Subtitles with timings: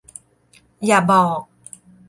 [0.85, 1.41] อย่าบอก